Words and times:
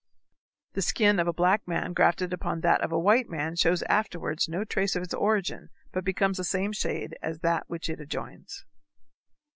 The 0.73 0.81
skin 0.81 1.19
of 1.19 1.27
a 1.27 1.31
black 1.33 1.67
man 1.67 1.93
grafted 1.93 2.33
upon 2.33 2.61
that 2.61 2.81
of 2.81 2.91
a 2.91 2.97
white 2.97 3.29
man 3.29 3.55
shows 3.55 3.83
afterwards 3.83 4.49
no 4.49 4.63
trace 4.63 4.95
of 4.95 5.03
its 5.03 5.13
origin, 5.13 5.69
but 5.91 6.03
becomes 6.03 6.37
the 6.37 6.43
same 6.43 6.71
shade 6.73 7.15
as 7.21 7.41
that 7.41 7.69
which 7.69 7.87
it 7.87 7.99
adjoins. 7.99 8.65